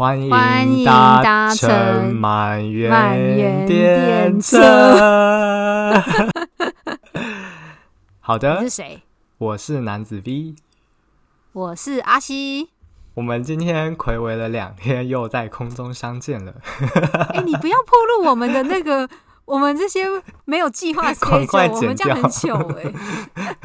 [0.00, 4.58] 欢迎搭乘满园电车。
[8.18, 9.02] 好的，你是谁？
[9.36, 10.54] 我是男子 V，
[11.52, 12.70] 我是阿西。
[13.12, 16.54] 我们今天暌违了两天，又在空中相见了。
[17.34, 19.06] 哎、欸，你不要暴露我们的那个，
[19.44, 20.06] 我们这些
[20.46, 23.56] 没有计划 的快剪掉，我们这样很糗哎、欸。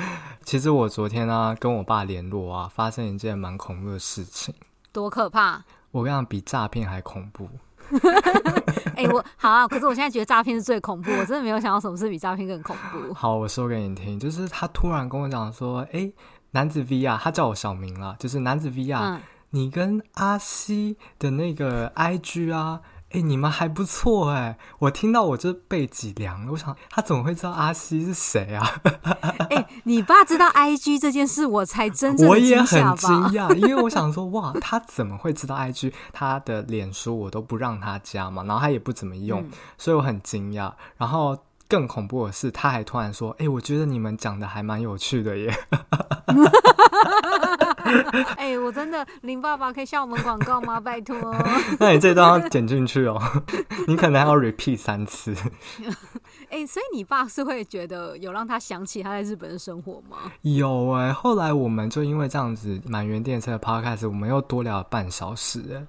[0.43, 4.53] 其实我昨天啊，跟我爸联络啊，发生一件蛮恐怖的事情。
[4.91, 5.63] 多可怕！
[5.95, 7.47] 我跟你讲，比诈骗还恐怖。
[8.97, 13.13] 哎、欸，我好啊，可是我现在觉得诈骗是最恐怖，我真的没有想到什么事比诈骗更恐怖。
[13.13, 16.13] 好，我说给你听，就是他突然跟我讲说：“哎、欸，
[16.51, 19.21] 男子 V 啊，他叫我小名了，就是男子 V 啊，嗯、
[19.51, 22.81] 你跟阿西的那个 IG 啊。”
[23.15, 24.57] 哎、欸，你们还不错哎！
[24.77, 26.51] 我听到我这背脊凉了。
[26.51, 28.69] 我想他怎么会知道阿西是谁啊？
[29.49, 35.93] 哎、欸，你爸知道 IG 这件事，我才真正我也很惊讶，因为我想说 哇，他怎么会知道 IG？
[36.11, 40.73] 他的脸书我都不让他加嘛，然后他也不怎么用，嗯、所以我很惊讶。
[40.97, 45.53] 然后更恐怖的是，他还突然说：“哎、欸，我觉得你们讲的还蛮有趣的耶。
[48.37, 50.79] ”哎、欸，我真的林爸爸可以向我们广告吗？
[50.79, 51.15] 拜托。
[51.79, 53.21] 那你这段要剪进去哦，
[53.87, 55.35] 你可能还要 repeat 三次。
[56.49, 60.31] 哎、欸，所以你爸是会觉得有让他想起他在日本的生活吗？
[60.41, 65.85] 有哎、欸，后来我们就因为这样子满园电车的 podcast，我们又多聊了半小时哎。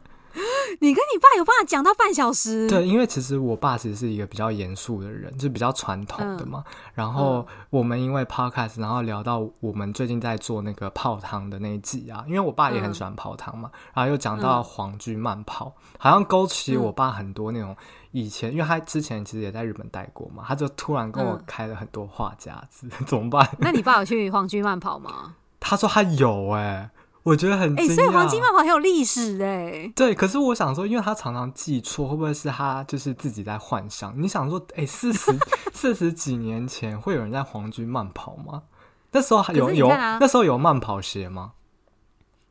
[0.81, 2.69] 你跟你爸有办法讲到半小时？
[2.69, 6.63] 对，因为其实我爸其实是一个比较严肃的人，就比较传统的嘛。
[6.67, 13.71] 嗯、然后我们因为 podcast，然后聊到我们最近在做那个泡汤的那一集啊，因为我爸也很喜欢泡汤嘛。
[13.73, 17.77] 嗯、然后又讲到黄居慢跑，嗯、好像勾起我爸很多那种
[18.13, 23.49] 以前，嗯、因为他之前其实也在日本待过嘛，他就突然跟我开了很多话匣子，嗯、 怎么办？
[23.59, 25.35] 那你爸有去黄居慢跑吗？
[25.61, 26.91] 他说他有哎、欸。
[27.27, 29.93] 我觉得很哎、欸，所以黄金慢跑很有历史哎、欸。
[29.97, 34.15] 对，可是我想说，因为他常常记错，会不会是他就是自己在幻想？
[34.17, 35.37] 你想说，哎、欸，四十
[35.75, 38.63] 四十几年前会有人在皇军慢跑吗？
[39.11, 41.51] 那时候还有、啊、有那时候有慢跑鞋吗？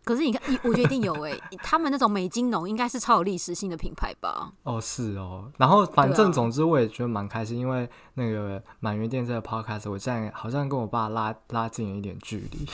[0.06, 4.52] 可是你看，我觉得一定有哎、欸， 他们那种美金浓应该是超有历史性的品牌吧？
[4.64, 5.52] 哦，是哦。
[5.58, 12.68] 然后反正总之我也觉得蛮开心，啊、因为那个满园电车的 podcast，我现在好像跟我爸拉拉近了一点距离。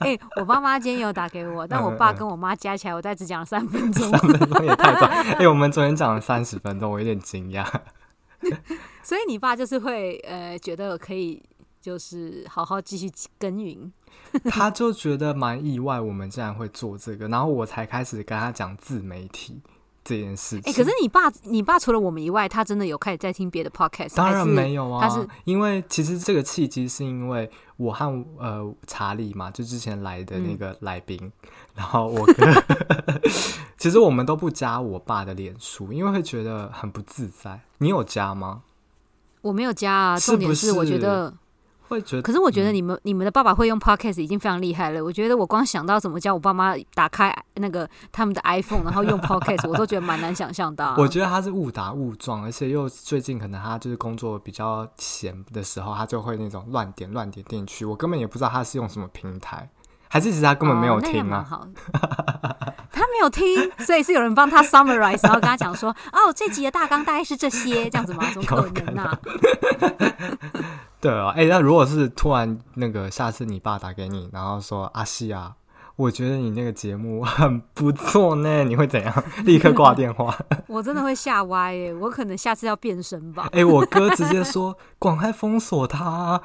[0.00, 5.10] 哎、欸，我爸妈今天有打给我，但我爸跟我妈加起来，我再只讲了三分钟， 三分钟也太短。
[5.10, 7.66] 哎、欸，我们昨天讲了三十分钟，我有点惊讶。
[9.02, 11.42] 所以你爸就是会呃，觉得可以
[11.86, 13.08] 就是好好继续
[13.38, 13.92] 耕耘。
[14.50, 19.60] 他就觉得蛮意外，我们竟然会做这个，然后我才开始跟他讲自媒体
[20.02, 20.68] 这件事情。
[20.68, 24.16] 哎、欸，可是你爸，你爸除了我们以外，他真的有开始在听别的 podcast？
[24.16, 31.32] 当然没有啊，他是因为其实这个契机是因为我和呃查理嘛，就之前来的那个来宾，嗯、
[31.76, 32.52] 然后我跟
[33.78, 37.60] 其实我们都不加我爸的脸书，因为会觉得很不自在。
[37.78, 38.62] 你有加吗？
[39.40, 41.32] 我没有加啊，重点是我觉得。
[41.88, 45.04] 会觉得，可是我觉得你们、嗯、你们的爸爸会用 Podcast 已经非常厉害了。
[45.04, 50.94] 我觉得我光想到怎么叫我爸妈打开那个他们的 iPhone，然后用 Podcast， 我都觉得蛮难想象的、啊。
[50.98, 57.84] 我觉得他是误打误撞，而且又最近可能他就是工作比较闲的时候，他就会那种乱点乱点进去。
[57.84, 59.68] 我根本也不知道他是用什么平台，
[60.16, 61.46] 还是其实他根本没有听啊？
[61.50, 61.68] 哦、
[62.90, 68.24] 他没有听，所以是有人帮他 summarize，然后跟他讲说：“哦，这集的大纲大概是这些，这样子吗？
[68.32, 69.18] 怎么可能呢、啊？”
[70.98, 75.52] 对啊，哎、欸，那如果是突然那个下次你爸打给你，然后说阿西啊，
[75.96, 79.24] 我觉得你那个节目 很不错呢，你会怎样？
[79.44, 80.36] 立刻挂电话？
[80.68, 83.44] 我真的会吓歪耶，我可能下次要变身吧。
[83.52, 86.40] 哎、欸，我哥直接说赶快封锁他。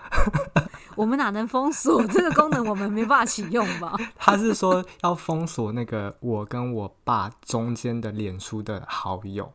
[0.96, 2.66] 我们哪能封锁这个功能？
[2.66, 3.96] 我们没办法启用吧？
[4.18, 9.52] 他是说要封锁那个我跟我爸中间的脸书的好友。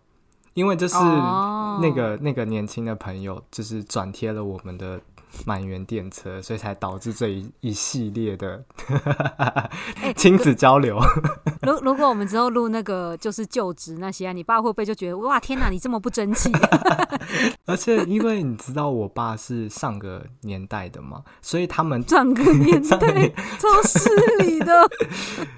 [0.54, 2.20] 因为就是那个、oh.
[2.22, 4.98] 那个年轻的朋友，就是转贴了我们的
[5.44, 8.64] 满园电车，所以才导致这一一系列的
[10.16, 10.98] 亲子交流。
[11.62, 16.50] 如如果我们之后录那个就是就职那些，啊，你爸会不会就觉得哇天哪，你这么不争气？
[17.66, 24.08] 而且因为你知道我爸是上个年代的嘛，所以他们上个 年代超失
[24.38, 24.88] 礼的，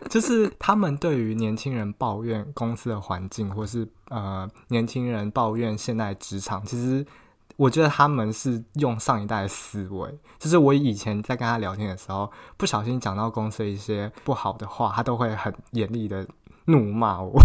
[0.09, 3.88] 就是他们对于年轻人抱怨公司的环境，或是。
[4.11, 7.05] 呃，年轻人抱怨现在职场，其实
[7.59, 10.17] 我觉得他们是用上一代的思维。
[10.39, 16.25] 就是我以前在跟他聊天的时候，不小心讲到公司的一些不好的话，他都会很严厉的
[16.67, 17.33] 怒骂我。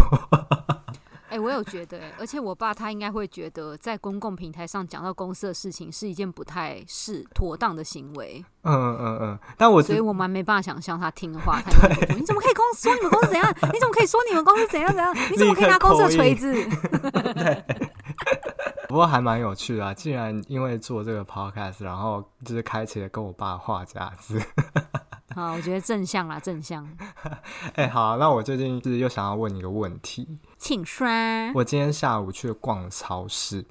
[1.29, 8.45] 哎、欸，我有觉得、欸，而且我爸他应该会觉得，在公共平台上讲到公司的事情是一件不太是妥当的行为。
[8.61, 13.51] 嗯嗯嗯嗯，但我所以我蛮没办法想象他听的话，他对 你怎么可以公说你们公司怎样？
[13.73, 15.11] 你怎么可以说你们公司怎样怎样？
[15.31, 16.53] 你怎么可以拿公司的锤子？
[17.33, 17.65] 对。
[18.93, 19.91] 不过还蛮有趣的啊！
[19.91, 24.39] 竟然因为做这个 podcast，然后就是开启了跟我爸话匣子。
[25.33, 26.87] 啊，我觉得正向啦，正向。
[27.73, 31.07] 哎、欸，好，那我最近是又想要问你一个问题，请说。
[31.55, 33.65] 我今天下午去逛超市，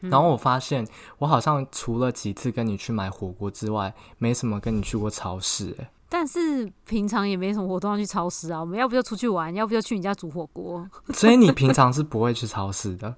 [0.00, 0.86] 然后我发现
[1.16, 5.84] 我好像除了几次跟你去买火锅之外，没什么跟你去过超市、欸。
[5.84, 8.60] 哎，但是平常也没什么活动要去超市啊。
[8.60, 10.86] 我们要不就出去玩，要不就去你家煮火锅。
[11.14, 13.16] 所以你平常是不会去超市的。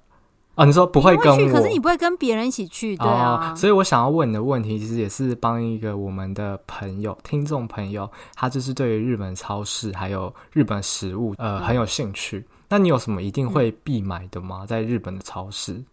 [0.55, 3.51] 哦，你说不会跟我，会去，可是你不会跟别人一起去，对啊。
[3.51, 12.45] 哦，所以我想要问你的问题，其实也是帮一个我们的朋友、听众朋友，他就是对于日本超市还有日本食物，呃，很有兴趣。
[12.69, 14.65] 那你有什么一定会必买的吗？
[14.65, 15.83] 在日本的超市？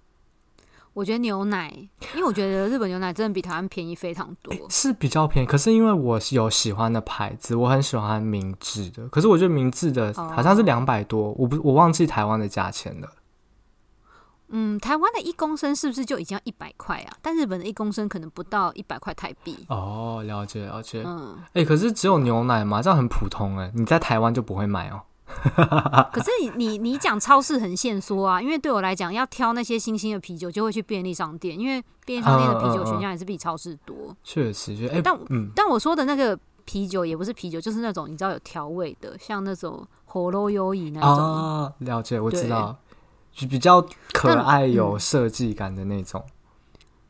[0.92, 1.72] 我觉得牛奶，
[2.14, 5.46] 因为我觉得日本牛奶真的比台湾便宜非常多，是比较便宜。
[5.46, 13.08] 可是因为我有喜欢的牌子，我很喜欢明治的，可是我觉得明治的好像是两百多，我不我忘记台湾的价钱了。
[14.50, 17.16] 嗯，台湾的一公升是不是就已经要一百块啊？
[17.22, 19.56] 但日本的一公升可能不到一百块台币。
[19.68, 21.02] 哦，了解了解。
[21.06, 23.70] 嗯，哎、欸，可是只有牛奶嘛，这样很普通哎。
[23.74, 25.00] 你在台湾就不会买哦。
[26.12, 33.96] 可是你你你讲超市很限缩啊，因为对我来讲，要挑那些新鲜的啤酒，就会去便利商店，因为便利商店的啤酒选项也是比超市多。
[34.24, 34.94] 确实，确实。
[34.94, 41.10] 欸、但、嗯、但我说的那个啤酒也不是啤酒，就是那种你知道有调味的，像那种喉咙优饮那种。
[41.10, 42.76] 哦，了解，我知道。
[43.40, 46.30] 就比较可爱、有设计感的那种、嗯。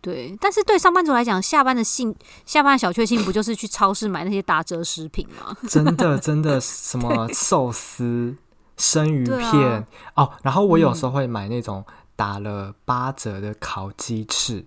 [0.00, 2.14] 对，但是对上班族来讲，下班的幸
[2.46, 5.56] 下班的小确幸不就是去超市买那些打折食品吗？
[5.68, 8.36] 真的， 真的，什么寿司、
[8.76, 11.84] 生鱼片、啊、哦，然后我有时候会买那种
[12.16, 14.64] 打了八折的烤鸡翅。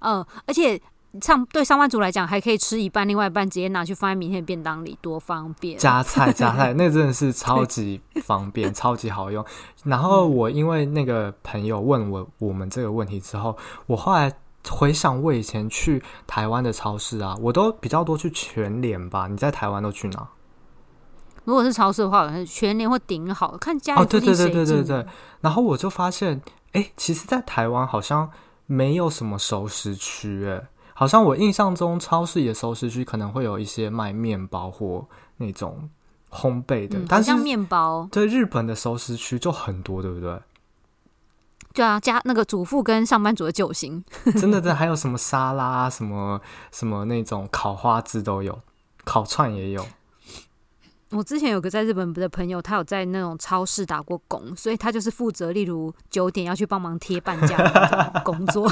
[0.00, 0.80] 嗯，而且。
[1.20, 5.76] 上对上班族来讲，还可以吃一半，另外一半直接拿去放在明天的便当里，多方便！
[5.76, 9.44] 加菜加菜， 那真的是超级方便，超级好用。
[9.82, 14.32] 然后我因为那个朋友问我我们这个问题之后，我后来
[14.68, 19.26] 回想我以前去台湾的超市啊，我都比较多去全联吧。
[19.26, 20.28] 你在台湾都去哪？
[21.44, 24.00] 如果是超市的话，全联或顶好看家里。
[24.00, 25.06] 哦，对对对对对对。
[25.40, 26.40] 然后我就发现，
[26.72, 28.30] 哎，其实，在台湾好像
[28.66, 30.62] 没有什么熟食区，哎。
[31.00, 35.08] 好像我印象中，超市里的熟食区可能会有一些卖面包或
[35.38, 35.88] 那种
[36.30, 40.38] 烘焙的，嗯、但是像面包，对日本的熟食区就很多，对不对？
[41.72, 46.38] 对啊，加那个主妇跟上班族的救星，真的，真的还有什么沙拉，什么
[46.70, 48.60] 什么那种烤花枝都有，
[49.04, 49.82] 烤串也有。
[51.12, 58.68] 我之前有个在日本的朋友，他有在那种超市打过工，所以他就是负责，例如九点要去帮忙贴半价的 工作，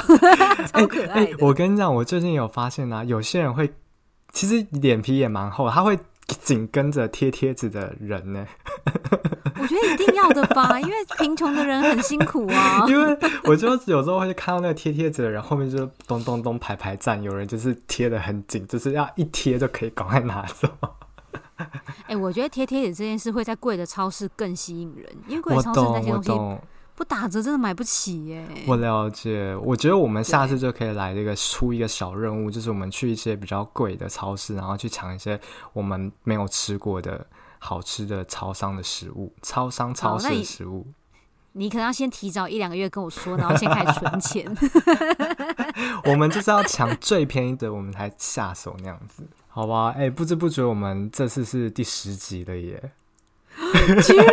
[0.67, 1.35] 超可爱、欸欸。
[1.39, 3.73] 我跟你讲，我最近有发现啊，有些人会
[4.31, 8.45] 其实脸皮也蛮厚，他会紧跟着贴贴纸的人呢。
[9.61, 12.85] 我觉得一定要的吧，因为贫穷的人很辛苦啊。
[12.87, 20.69] 因为我就有时候会看到那个贴贴纸的人后面就咚咚咚排排站，有人就是贴的很紧，就是要一贴就可以赶快拿走。
[22.07, 26.31] 哎、欸，我觉得贴贴纸这件事会在贵的超市更吸引人，因为贵的超市那些东西
[26.95, 28.45] 不打折真的买不起耶。
[28.67, 35.39] 我了解，我觉得我们下次就可以来这个出一个小任务，就是我们去一些比较贵的超市，然后去抢一些
[35.71, 37.25] 我们没有吃过的
[37.57, 40.85] 好吃的超商的食物，超商超市的食物。
[41.53, 44.57] 你， 你可能要先提早一两个月跟我说，然后先开始存钱。
[46.03, 49.23] 我们就是要抢最便宜的，我们才下手那样子。
[49.59, 52.91] 好吧，哎、欸，不知不觉我们这次是第十集了耶！
[54.01, 54.25] 居然，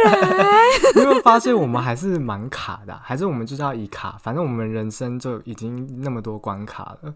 [0.95, 2.97] 没有发现我们还是蛮卡的？
[3.03, 4.17] 还是我们就是要以卡？
[4.23, 7.13] 反正我们人生就已经那么多关卡了。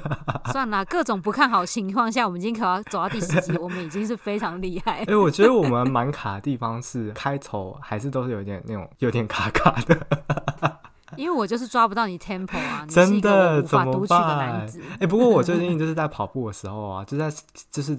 [0.52, 4.98] 算了，各种不看好情况下，我们已经可要走到第十集，我们已经是非常厉害。
[4.98, 10.06] 哎、欸，我觉得我们蛮卡的地方是开头还是都是有点那种有点卡卡的。
[11.16, 14.80] 因为我就是抓不到你 tempo 啊，真的无法读取的男子。
[14.92, 17.32] 哎、欸，不过我最近就是在跑步的时候啊，就在
[17.70, 17.96] 就是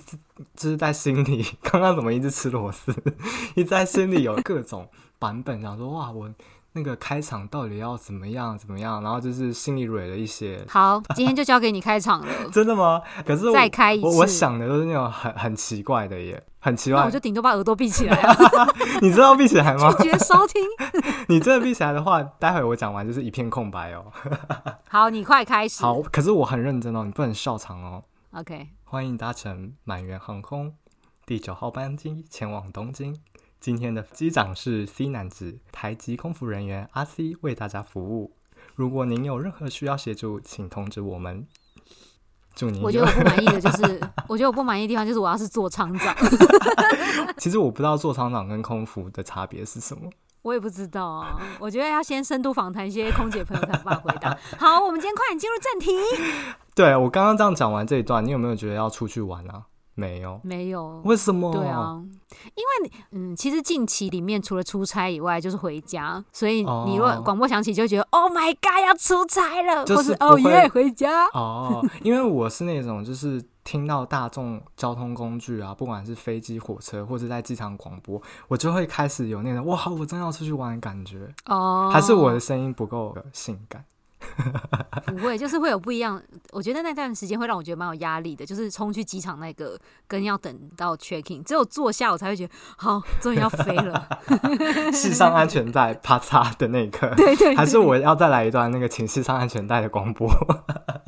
[0.55, 2.93] 就是在心里， 刚刚怎么一直吃螺丝？
[3.55, 4.87] 一直在心里有各种
[5.19, 6.29] 版本，想说哇，我。
[6.77, 9.01] 那个开场到底要怎么样怎么样？
[9.01, 10.63] 然后就是心里蕊了一些。
[10.69, 12.27] 好，今天就交给你开场了。
[12.53, 13.01] 真的吗？
[13.25, 16.99] 可是我再开一次，我，我想的都是那种很很奇怪的耶，很奇怪。
[16.99, 18.35] 那我就顶多把耳朵闭起来啊。
[19.01, 19.91] 你知道闭起来吗？
[19.99, 20.61] 拒绝收听。
[21.27, 24.05] 你真的闭起来的话，待会我讲完就是一片空白哦。
[24.87, 25.81] 好，你快开始。
[25.81, 28.03] 好，可是我很认真哦，你不能笑场哦。
[28.33, 30.73] OK，欢迎搭乘满员航空
[31.25, 33.17] 第九号班机前往东京。
[33.67, 38.31] 今天的机长是 C 男子，台籍空服人员阿 C 为大家服务。
[38.75, 41.45] 如果您有任何需要协助，请通知我们。
[42.55, 42.81] 祝您。
[42.81, 46.15] 我觉得我不满意的就是，我觉得我不满意的地方就是我要是做厂长。
[47.35, 50.09] 其实我不知道做厂长跟空服的差别是什么。
[50.43, 54.29] 我也不知道啊，我觉得要先深度访谈一些空姐朋友才有办法回答。
[54.57, 55.91] 好，我们今天快点进入正题。
[56.73, 59.63] 对，我刚刚这样讲完这一段，你有没有觉得要出去玩啊？
[59.97, 61.51] 没有，没有，为什么？
[61.51, 61.99] 对啊，
[62.53, 71.25] 因为你，嗯，其实近期里面除了出差以外，就是回家，所以你如果广播响起，就觉得、哦、Oh my God，要出差了，就是哦耶，回家。
[71.33, 81.33] 哦，因为我是那种，就是听到大众交通工具啊，不管是飞机、火车，或者在机场广播，我就会开始有那种哇，我真要出去玩的感觉。
[81.47, 83.83] 哦，还是我的声音不够性感。
[85.05, 86.21] 不会，就是会有不一样。
[86.51, 94.07] 我觉得那段时间会让我觉得蛮有压力的，就是冲去机场那个，跟要等到 checking，只有坐下我才会觉得好，终于要飞了。
[94.91, 100.27] 系上安全带，啪嚓的那一刻，对，对对，还是我要再来一段那个请系上安全带的广播。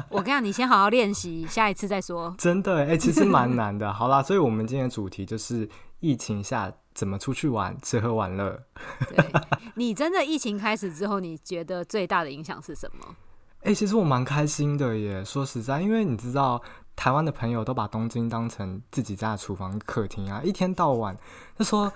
[0.09, 2.33] 我跟你讲，你先好好练习，下一次再说。
[2.37, 3.91] 真的，哎、欸，其实蛮难的。
[3.91, 5.67] 好啦，所以我们今天的主题就是
[5.99, 6.71] 疫情下。
[6.99, 8.61] 怎么出去玩，吃喝玩乐？
[9.07, 9.25] 对，
[9.75, 13.15] 你真的疫情开始之后，你觉得最大的影响是什么？
[13.61, 15.23] 哎、欸，其实我蛮开心的耶。
[15.23, 16.61] 说实在，因为你知道，
[16.97, 21.17] 台湾的朋友都把东京当成自己家的厨房、客厅啊， 一天到晚
[21.57, 21.89] 就说：“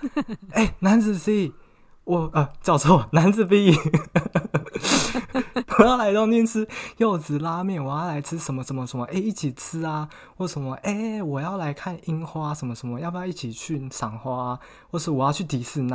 [0.52, 1.52] 哎、欸，男子 C。”
[2.04, 3.74] 我呃叫错男子 B，
[5.78, 6.66] 我要来东京吃
[6.98, 14.60] 柚子拉面，我要来吃什么什么什么，哎、欸，一起吃啊，或什么，哎、欸，我要来看樱花，什么什么，要不要一起去赏花、啊？
[14.90, 15.90] 或是我要去迪士尼？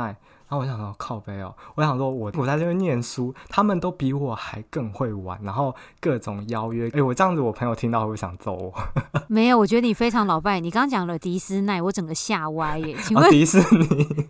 [0.50, 8.74] 然后我想说靠背哦，我想说我我在这边念书，他们都比我还更会玩，然后各种邀约，哎、欸，我这样子我朋友听到会不会想揍我？
[9.28, 10.58] 没有，我觉得你非常老派。
[10.58, 14.26] 你刚刚讲了迪士尼，我整个吓歪耶，请问、哦、迪士尼？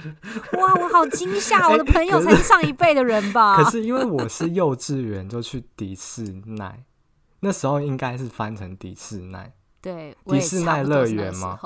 [0.58, 1.68] 哇，我好惊吓！
[1.68, 3.56] 我的朋友才是上一辈的人吧？
[3.56, 6.62] 可是因为我是幼稚园就去迪士尼，
[7.40, 9.36] 那时候应该是翻成迪士尼，
[9.80, 11.58] 对，迪士尼乐园吗？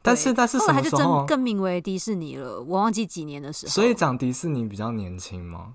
[0.00, 2.60] 但是但是什么时候就更名为迪士尼了？
[2.62, 3.70] 我忘记几年的时候。
[3.70, 5.74] 所以讲迪士尼比较年轻吗？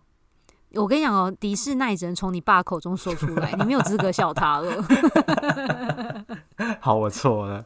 [0.76, 4.84] 我跟你讲哦，迪士尼只能从你爸口中说出来，你没有资格笑他了。
[6.82, 7.64] 好，我错了。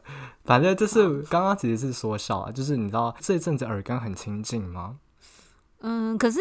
[0.48, 4.96] 反正就是刚刚其实是说笑啊，就是你知道这阵子耳根很清净吗？
[5.80, 6.40] 嗯，可是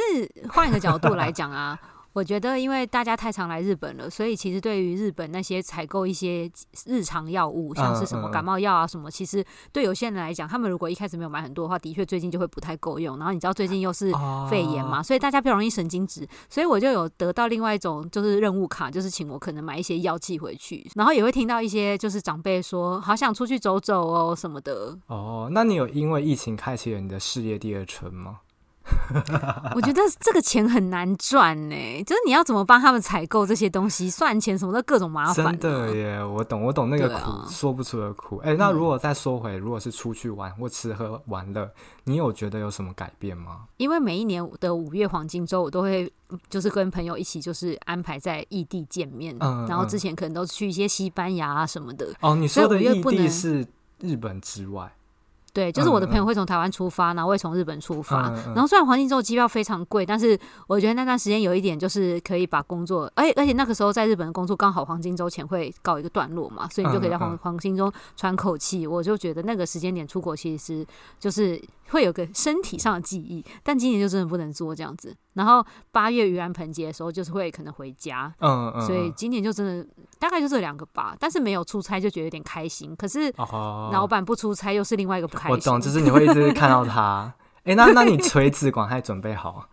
[0.49, 1.77] 换一个角度来讲啊。
[2.17, 6.51] 我觉得，因为大家太常来日本了，所以其实对于日本那些采购一些
[6.87, 13.19] 日常药物，像是什么感冒药啊什么，其实对有些人来讲，他们如果一开始没有买很多的话，的确最近就会不太够用。
[13.19, 14.11] 然后你知道最近又是
[14.49, 16.27] 肺炎嘛，所以大家比较容易神经质。
[16.49, 24.97] 所以我就有得到另外一种就是任务卡，就是请我可能买一些药寄回去，然后也会听到一些就是长辈说好想出去走走哦什么的。
[25.05, 28.39] 哦，那你有因为疫情开启了你的事业第二春吗？
[29.75, 35.45] 我觉得这个钱很难赚呢，就是你要怎么帮他们采购这些东西、算钱什么的，各种麻烦。
[35.45, 38.37] 真的耶，我懂，我懂那个苦，啊、说不出的苦。
[38.37, 41.69] 哎、欸，那如果再说回，如果是出去玩或吃喝玩乐，
[42.05, 43.65] 你有觉得有什么改变吗？
[43.77, 46.11] 因为每一年的五月黄金周，我都会
[46.49, 49.35] 就是跟朋友一起，就是安排在异地见面。
[49.39, 52.13] 嗯，然后之前可能都去一些西班牙啊什么的。
[52.21, 53.65] 哦，你说的异地是
[53.99, 54.91] 日本之外。
[55.53, 58.31] 对，就是我的朋友会从台湾出发，然后会从日本出发。
[58.53, 60.37] 然后虽然黄金周机票非常贵，但是
[60.67, 68.85] 我觉得那段时间有一点就是可以把工作，而且而且那个时候在日本的工作刚好黄金周前会告一个段落嘛，所以你就可以在黄黄金周喘口气。
[68.85, 70.85] 我就觉得那个时间点出国其实
[71.19, 75.15] 就是会有个身体上的记忆，但今年就真的不能做这样子。
[75.33, 79.87] 然后八月盂兰盆节的时候就是会可能回家，嗯嗯，所以今年就真的
[80.17, 81.15] 大概就这两个吧。
[81.19, 83.31] 但是没有出差就觉得有点开心，可是
[83.91, 85.51] 老板不出差又是另外一个不开心。
[85.53, 87.33] 我懂，就是你会一直看到他。
[87.63, 89.65] 哎、欸，那那你锤子管还准备好？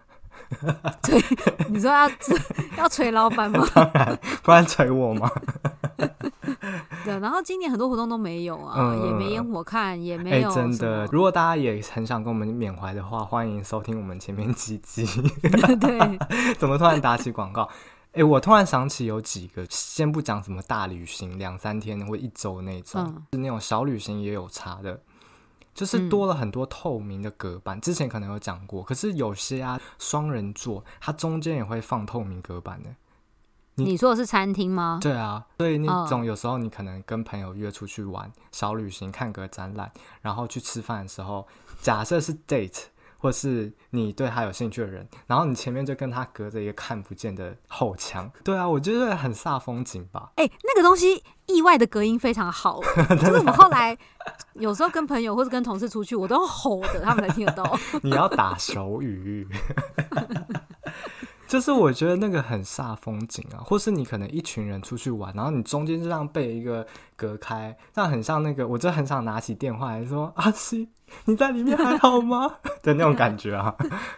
[1.02, 1.20] 捶？
[1.68, 2.08] 你说要
[2.78, 3.66] 要锤老板吗？
[3.74, 5.30] 当然，不然锤我吗？
[7.04, 10.54] 对，然后今年很多活动都没有啊，嗯、也没烟火看，也没有、欸。
[10.54, 15.06] 真的，如果大家也很想跟我们缅怀的话，欢迎收听我们前面几集。
[15.80, 16.18] 对，
[16.58, 17.62] 怎么突然打起广告？
[18.12, 25.00] 哎、欸，我突然想起有几个，先不讲什么大旅行，两三天或一周那种，嗯、是那种小旅行也有差的，
[25.74, 27.76] 就是多了很多透明的隔板。
[27.76, 32.94] 嗯、之前可能有讲过，可是有些啊，双人座，它中间也会放透明隔板的。
[33.74, 35.00] 你，你说的是餐厅吗？
[35.02, 38.32] 对啊，所以那种有时候你可能跟朋友约出去玩、oh.
[38.52, 39.90] 小旅行，看个展览，
[40.22, 41.44] 然后去吃饭的时候，
[41.82, 42.84] 假设是 date，
[43.24, 48.30] 或是你对他有兴趣的人，然后你前面就跟他隔着一个看不见的后墙。
[48.44, 50.30] 对啊，我觉得很煞风景吧。
[50.36, 52.82] 哎、欸，那个东西意外的隔音非常好，
[53.18, 53.96] 就是我们后来
[54.52, 57.78] 有时候跟朋友或者跟同事出去，我都要吼的，他们才听得到。
[58.04, 59.48] 你要打手语。
[61.54, 66.84] 就是我觉得那个很煞风景啊，或是你可能一群人出去玩，然后你中间就这样被一个
[67.14, 70.88] 隔开，那很像那个，我就很想拿起电话来说：“阿西，
[71.26, 73.72] 你在里面还好吗？” 的那种感觉啊。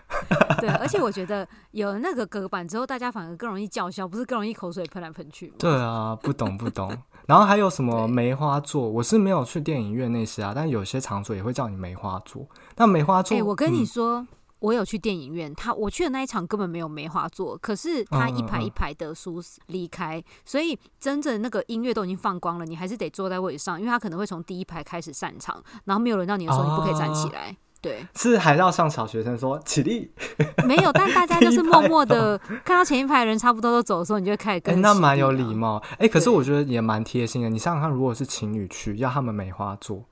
[0.60, 5.56] 对，而且我觉得有那个隔板之后，大家反而更容易叫嚣，不是更容易口水喷来喷去吗？
[5.58, 6.90] 对啊，不懂不懂。
[7.26, 8.88] 然后还有什么梅花座？
[8.88, 12.48] 我是没有去电影院那些啊，但有些场所也会叫你梅花座。
[12.76, 14.20] 那梅花座，哎、欸，我跟你说。
[14.20, 14.28] 嗯
[14.60, 27.50] 我有去电影院，他我去的那一场根本没有梅花座，可是他一排一排的书离开，嗯嗯嗯，所以真正那个音乐都已经放光了，你还是得坐在位置上，因为他可能会从第一排开始散场，然后没有轮到你的时候，你不可以站起来。
[27.50, 30.10] 哦、对，是还要像小学生说起立？
[30.66, 34.80] 没有，但大家就是默默的 看到前一排的人差不多都走的时候，你就会开始跟。
[34.80, 35.80] 那蛮有礼貌。
[35.98, 37.48] 哎，可是我觉得也蛮贴心的。
[37.48, 40.02] 你想想看，如果是情侣去，要他们梅花座。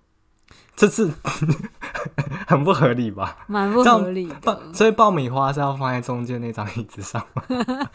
[0.77, 1.11] 这是
[2.47, 3.37] 很不合理吧？
[3.47, 4.73] 蛮不合理的。
[4.73, 7.43] 所以爆米花是要放在中间那张椅子上吗？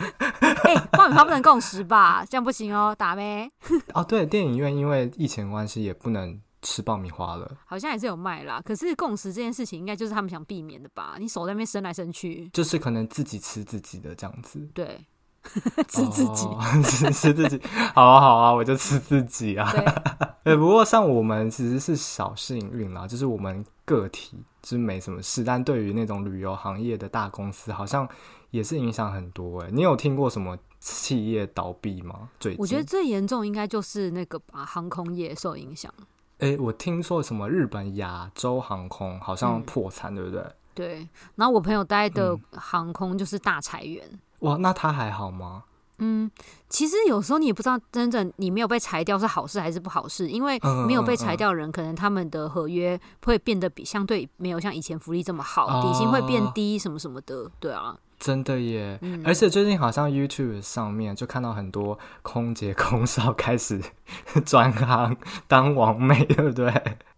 [0.64, 2.26] 哎、欸，爆米花不能共食吧？
[2.30, 3.50] 这样不行哦，打呗？
[3.94, 7.50] 哦，对，电影院因为疫情关系也不能吃爆米花了。
[7.66, 11.16] 好像也是有卖啦，可是共食这件事情应该就是他们想避免的吧？
[11.20, 14.60] 你手在那边伸来伸去，就是可能自己吃自己的这样子。
[14.74, 15.06] 对。
[15.88, 17.62] 吃自己，哦、 吃吃自己，
[17.94, 19.72] 好啊好啊，我就吃自己啊。
[20.44, 28.08] 对，不过像我们其实是小幸运啦，就是我们个体就是没什么事，但对于那种旅游行业的大公司，好像
[28.52, 29.62] 也是影响很多。
[29.62, 32.30] 哎，你有听过什么企业倒闭吗？
[32.40, 35.94] 最我觉得最严重应该就是那个吧，航空业受影响。
[36.40, 40.44] 哎，我听说什么日本亚洲航空好像破产，嗯、对不对？
[40.74, 44.08] 对，然后我朋友待的航空就是大裁员。
[44.12, 45.64] 嗯哇，那他还好吗？
[46.02, 46.32] 嗯，
[46.70, 58.98] 其实有时候你也不知道，真正你没有被裁掉是好事还是不好事，因为没有被裁掉的人，可能他们的合约会变得比相对没有像以前福利这么好，哦、底薪会变低，什么什么的，对啊，真的耶。
[59.02, 63.82] 嗯、而且最近好像 YouTube 上面就看到很多空姐空少开始
[64.46, 65.18] 转行
[65.50, 66.74] 当网妹，对不对？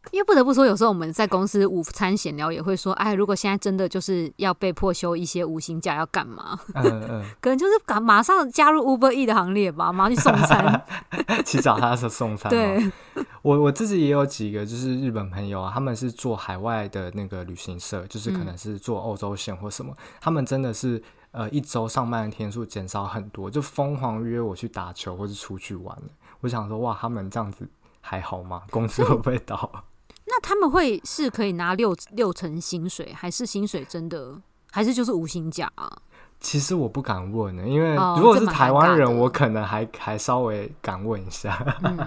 [0.09, 6.59] 因为不得不说，有时候我们在公司午餐闲聊也会说，哎，如果现在真的就是要被迫休一些无薪假，要干嘛？
[6.73, 10.85] 嗯嗯， 可能就是赶马上加入 Uber E 的行列吧，马上去送餐，
[11.45, 12.49] 去找他是送餐。
[12.49, 12.91] 对，
[13.43, 25.95] 我我自己也有几个就是日本朋友啊，他们是做海外的那个旅行社，就是可能是做欧洲线或什么，嗯、他们真的是呃一周上班的天数减少很多，就疯狂约我去打球或是出去玩。
[26.41, 27.69] 我想说，哇，他们这样子
[28.01, 28.63] 还好吗？
[28.71, 29.85] 公司会不会倒？
[30.41, 35.91] 那他们会是可以拿六六成薪水，还是薪水真的，还是就是无薪假啊？
[36.39, 41.63] 其实我不敢问呢，因为如果是台湾人，我可能还还稍微敢问一下。
[41.83, 41.99] 嗯，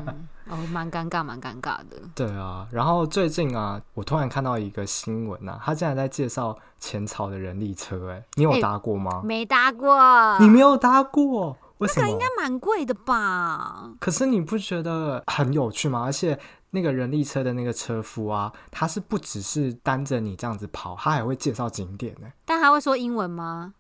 [0.49, 2.03] 哦，蛮尴尬，蛮尴尬的。
[2.17, 9.23] 对啊，然后最近啊，我突然看到一个新闻啊，他竟然在介绍前朝的人力车，哎，你有搭过吗？
[9.25, 12.07] 没搭过，你没有搭过，为什么？
[12.07, 13.93] 那个应该蛮贵的吧？
[14.01, 16.03] 可是你不觉得很有趣吗？
[16.05, 16.37] 而且。
[16.75, 22.27] 那个人力车的那个车夫啊，他是不只是单着你这样子跑，他还会介绍景点呢。
[22.45, 23.75] 但他会说英文吗？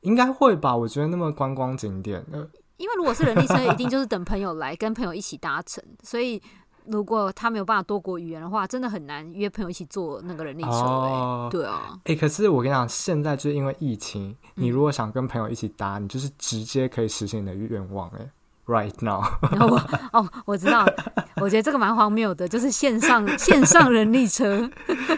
[0.00, 0.76] 应该会吧。
[0.76, 2.40] 我觉得那么观光景点，呃，
[2.78, 5.84] 因为如果是人力车，一定就是等朋友来，跟朋友一起搭乘。
[6.02, 6.42] 所以
[6.86, 10.70] 如果他没有办法多国语言的话，真的很难约朋友一起坐那个人力车。
[10.70, 11.96] 哦，对啊。
[12.06, 18.08] 哎，可是我跟你讲，现在就是因为疫情，你如果想跟朋友一起搭，你就是直接可以实现你的愿望。
[18.18, 18.28] 哎。
[18.70, 19.76] Right now， 然后我
[20.12, 20.86] 哦，我知道，
[21.42, 24.70] 我觉得这个蛮荒谬的，就是线上线上人力车。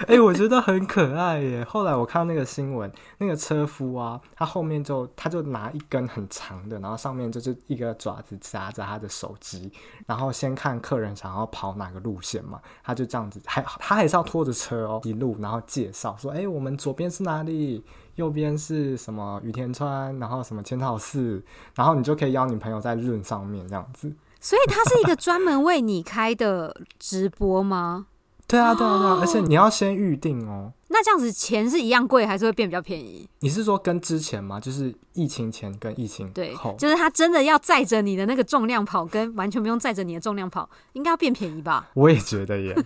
[0.09, 1.63] 哎、欸，我觉得很可爱耶。
[1.65, 9.71] 后来我看到那个新闻，那个车夫啊，他后面就他就拿一根很长的，然后上面就是一个爪子夹着他的手机，
[10.07, 17.85] 然后先看客人想要跑哪个路线嘛，他就这样子，还他还是要拖着车哦，一路然后介绍说，哎、欸，我们左边是哪里？
[18.17, 21.43] 右边是什么雨田川，然后什么千草寺，
[21.75, 24.13] 然后你就可以邀你朋友在润上面这样子。
[24.41, 28.07] 所以它是一个专门为你开的直播吗？
[28.47, 30.73] 对啊，对啊，对啊，而且你要先预定哦。
[30.89, 33.27] 那这样子钱是一样贵，还是会变比较便宜？
[33.39, 34.61] 你是说跟之前吗？
[34.61, 36.33] 就是疫情前跟疫情后？
[36.35, 41.89] 对，就是他真的要载着你的那个重量跑，跟完全不用载着你的重量跑，应该要变便宜吧？
[41.95, 42.77] 我也觉得耶，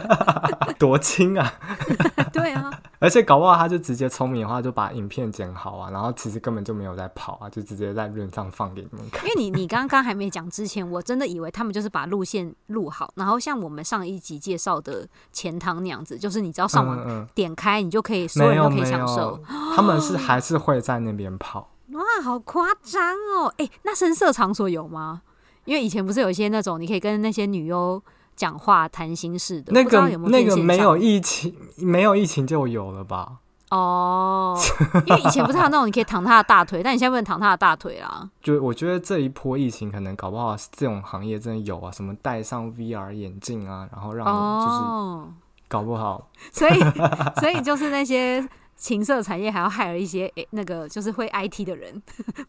[0.78, 1.52] 多轻啊！
[2.32, 2.70] 对啊，
[3.04, 9.28] 而且搞不好他就直接聪明的话，就把影片剪好啊，然后其实根本就没有在跑啊，就直接在路上放给你们看。
[9.28, 19.38] 因为你你刚刚还没讲之前，我真的以为他们就是把路线录好，然后像我们上一集介绍的钱塘那样子，就是你只要上网点开，你就可以，所有人都可以享受。
[19.76, 21.68] 他们是还是会在那边跑。
[21.90, 23.52] 哇，好夸张哦！
[23.58, 25.20] 哎，那声色场所有吗？
[25.66, 28.02] 因为以前不是有一些那种你可以跟那些女优。
[28.36, 33.38] 讲话谈心事的，那个那个没有疫情，没有疫情就有了吧？
[33.70, 34.56] 哦，
[35.06, 38.28] 因为以前不是还有那种你可以躺他的大腿，但你现在不能躺他的大腿啦。
[38.42, 44.30] 就我觉得这一波疫情可能搞不好这种行业真的有啊，什么戴上 VR 眼镜啊，然后让你
[44.64, 45.32] 就是
[45.68, 46.80] 搞不好，哦、所以
[47.40, 48.46] 所以就是那些。
[48.76, 52.02] 情色产业还要害了一些诶、欸，那个就是会 IT 的人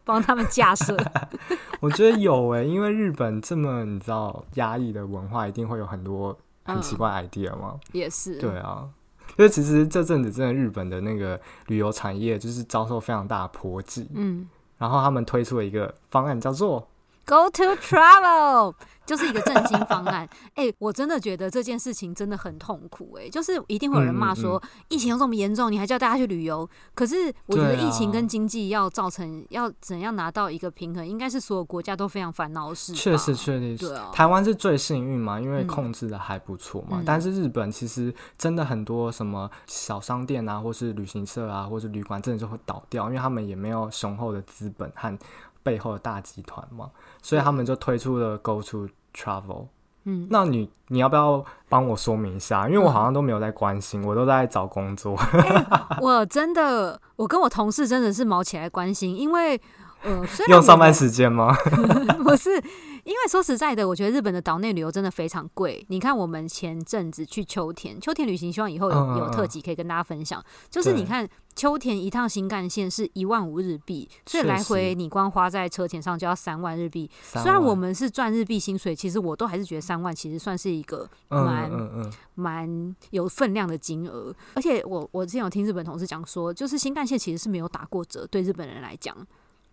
[0.03, 0.97] 帮他们架设。
[1.79, 7.73] 我觉得有诶、欸，因为日本这么你知道压抑的文化，一定会有很多很奇怪 idea 吗？
[7.75, 8.37] 嗯、也是。
[8.39, 8.89] 对啊，
[9.37, 14.09] 因为其实这阵子真的日本的那个旅游产业就是遭受非常大的波及。
[14.13, 14.47] 嗯。
[14.77, 16.85] 然后他们推出了一个方案，叫做
[17.25, 18.73] Go to Travel。
[19.05, 26.67] 就是一个振兴方案，哎、欸，我真的觉得这件事情真的很痛苦、欸，哎，就是一定会有人骂说，嗯嗯、疫情有这么严重，你还叫大家去旅游？
[26.95, 32.93] 可是我觉得疫情跟经济要造成、啊、要怎样拿到一个平衡，应该是所有国家都非常烦恼的事。
[32.93, 36.97] 确实，确实，对啊，台湾是最幸运嘛，因为控制的还不错嘛。
[36.99, 45.15] 嗯、但是日本其实真的很多什么小商店啊，或是旅行社啊，或是旅馆，真的就会倒掉，因为他们也没有雄厚的资本和
[45.61, 46.89] 背后的大集团嘛。
[47.25, 49.65] 所以他们就推出了 Go to Travel，
[50.03, 52.69] 嗯，那你你要不要帮我说明一下？
[52.69, 55.17] 因为我好像都没有在关心，嗯、我都在找工作。
[55.17, 55.65] 欸、
[56.01, 59.59] 我真的，我跟我同事真的是毛起来关心，因为
[60.03, 61.51] 呃，用上班时间吗？
[62.23, 62.63] 不是。
[63.05, 65.85] 因为说实在的，我觉得日本的岛内旅游真的非常贵。
[65.89, 70.43] 你看，我们前阵子去秋田，秋田旅行，希望以后有有特辑可以跟大家分享。
[70.71, 77.07] 就是你看，秋田一趟新干线是一万五日币，所以来回你光花在车钱上就要三万日币。
[77.21, 81.69] 虽然我们是赚日币薪水，其实我都还是觉得三万其实算是一个蛮
[82.33, 84.35] 蛮有分量的金额。
[84.55, 89.15] 而且我我之前有听日本同事讲说，就是新干线其实是没有打过折，对日本人来讲。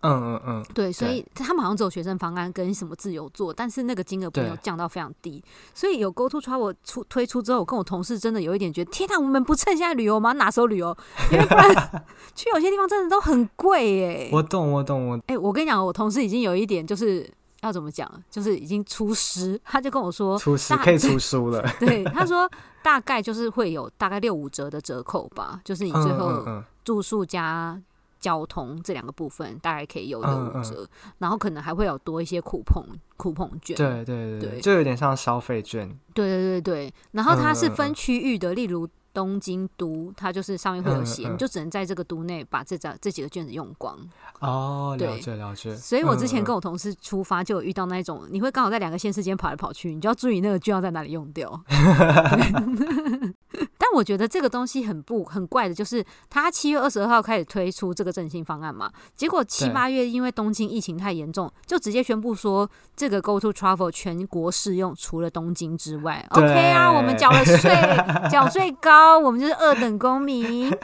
[0.02, 10.32] 嗯嗯嗯，对，所以他们好像只有学生方案跟什么自由做，但是那个金额没有降到非常低，所以有 Go To Travel 出推出之后，我跟我同事真的有一点觉得，天哪，我们不趁现在旅游吗？
[10.32, 10.96] 哪时候旅游？
[11.30, 12.02] 因为不然
[12.34, 14.30] 去有些地方真的都很贵耶。
[14.32, 21.62] 我懂，我懂，我哎、欸，我跟你讲，我同事已经有一点就是要怎么讲，就是已经出师，他就跟我说，出师可以出书了。
[21.78, 22.50] 对，他说
[22.82, 26.44] 大概就是会有大概六五折的折扣吧，就是你最后
[26.84, 27.80] 住宿加。
[28.22, 32.82] 交通这两个部分大概可以有六五折，然后可能还会有多一些酷碰
[33.18, 33.76] 酷碰券。
[33.76, 35.88] 对对对，对就有点像消费券。
[36.14, 43.98] 对对对对，然后它是分区域的，例如东京都，它就是上面会有写，嗯嗯、你就只能在这个都内把这张这几个卷子用光。
[44.40, 45.74] 哦，了解了解。
[45.74, 51.60] 所以我之前跟我同事出发，就有遇到那种，你会刚好在两个县市间跑来跑去，你就要注意那个券要在哪里用掉。
[53.92, 66.26] 但我觉得这个东西很不很怪的，就是他七月二十二号开始推出这个振兴方案嘛，结果七八月因为东京疫情太严重，就直接宣布说这个 Go To Travel 全国适用，除了东京之外。
[66.30, 67.70] OK 啊，我们缴了税，
[68.32, 70.70] 缴最高，我们就是二等公民。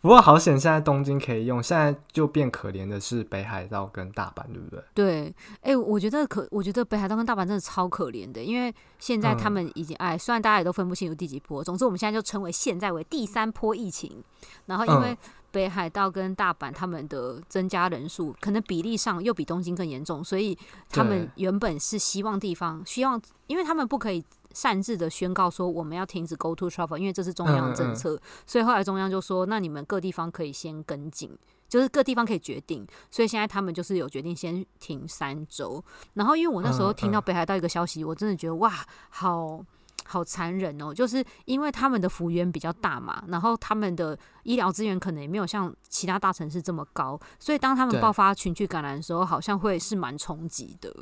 [0.00, 4.82] 不过好险，现在东京可以用，现在就变可怜的是北海道跟大阪，对不对？
[4.94, 14.22] 对，哎、欸，我觉得可，我觉得北海道跟大阪真的超可怜的，因为现在他们已经，哎、嗯，虽然大家也都分不清楚第几波，总之我们现在就称为现在为第三波疫情。
[14.66, 15.16] 然后因为
[15.50, 20.56] 北海道跟大阪他们的增加人数，可能比例上又比东京更严重，所以
[20.88, 24.24] 他们原本是希望地方希望，因为他们不可以。
[24.52, 35.80] 擅自的宣告说我们要停止 Go To Travel，因为这是中央政策，嗯嗯、所以后来中央就说，那你们各地方可以先跟进，就是各地方可以决定，所以现在他们就是有决定先停三周。
[36.14, 38.72] 然后因为我那时候听到北海道一个消息，我真的觉得哇，
[39.10, 39.64] 好
[40.10, 50.92] 好残忍哦，就是因为他们的幅员比较大嘛，然后他们的医疗资源可能也没有像其他大城市这么高，所以当他们爆发群聚感染的时候，好像会是蛮冲击的。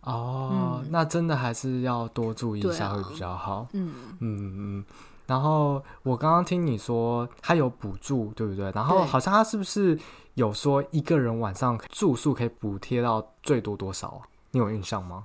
[0.00, 3.56] 哦，嗯、那真的还是要多注意一下会比较好。
[3.56, 4.84] 啊、嗯嗯嗯。
[5.26, 8.70] 然后我刚刚听你说他有补助，对不对？
[8.74, 9.98] 然后好像他是不是
[10.34, 14.20] 有说一个人晚上住宿可以补贴到最多多少啊？
[14.50, 15.24] 你有印象吗？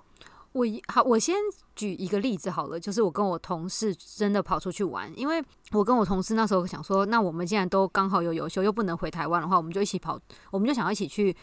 [0.51, 1.35] 我好，我先
[1.75, 10.19] 举一个例子好了，就是我跟我同事真的跑出去玩，因为我跟我同事那时候想说，那我们既然都刚好有游休，又不能回台湾的话，我们就一起跑，
[10.51, 11.35] 我们就想要一起去。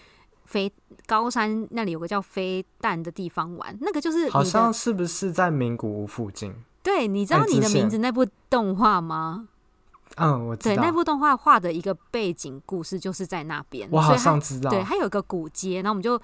[0.47, 0.73] 飞
[1.07, 6.55] 高山那里有个叫飞弹的地方玩，那个就是好像是不是在名古屋附近？
[6.85, 9.49] 对，你知道你的名字那部动画吗？
[10.17, 10.75] 嗯，我知道。
[10.75, 13.89] 对，那部动画画的一个背景故事就是在那边。
[13.91, 14.69] 我好像知道。
[14.69, 16.21] 对，它有个古街，然后我们就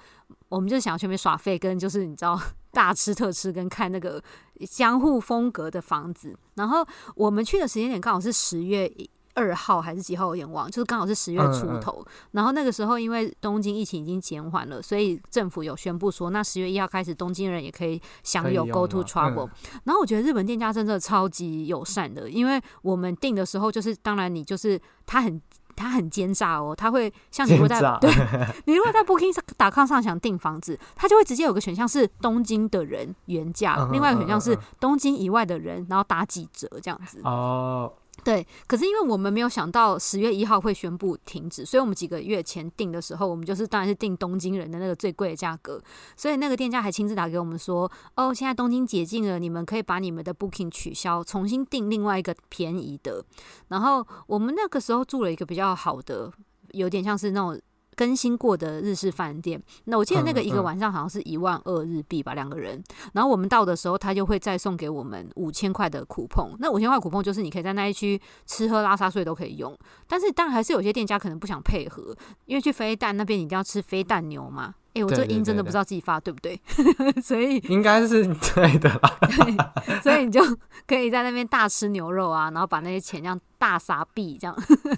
[0.49, 2.39] 我们就想要去那边耍废，跟就是你知道
[2.71, 4.21] 大吃特吃，跟看那个
[4.69, 6.37] 江户风格的房子。
[6.55, 8.91] 然后我们去的时间点刚好是十月。
[9.35, 10.27] 二号还是几号？
[10.27, 11.91] 有点忘，就是刚好是十月出头。
[11.99, 19.47] 嗯嗯、然后那个时候，因为东京疫情已经减缓了，所以政府有宣布说，那十月一号开始，东京人也可以享有 Go To Travel。
[19.47, 25.41] 嗯、然后我觉得日本店家真的超级友善的，因为我们订的时候，就是当然你就是他很
[25.75, 28.11] 他很奸诈哦，他会像你如果在对
[28.65, 37.91] 你如果在 Booking.com 上想订房子，他就会直接有个选项是东京的人原价，嗯、另外一个选项是东京以外的人，然后打几折这样子哦。
[38.23, 45.81] 对，可是因为我们没有想到十月一号会宣布停止，所以我们几个月前订的时候，我们就是当然是订东京人的那个最贵的价格，
[46.15, 53.25] 所以那个店家还亲自打给我们说，哦，现在东京解禁了，你们可以把你们的 booking 取消，重新订另外一个便宜的。
[53.67, 56.31] 然后我们那个时候住了一个比较好的，
[56.71, 57.59] 有点像是那种。
[57.95, 62.83] 更新过的日式饭店，那我记得那个一个晚上好像是一万二日币吧，两个人。
[63.13, 66.55] 然后我们到的时候，他就会再送给我们五千块的苦碰。
[66.59, 69.77] 那五千块苦碰就是你可以在那一区吃喝拉撒睡都可以用。
[70.07, 74.75] 但是当然还是有些店家可能不想配合，因为去飞蛋那边你一定要吃飞蛋牛嘛。
[74.93, 76.59] 哎、欸，我这音真的不知道自己发对不对，
[77.21, 79.17] 所以 应该是对的吧？
[79.25, 80.39] 对，所以你就
[80.87, 84.55] 可以在那边大吃牛肉啊，然后把那些钱这样大撒币这样。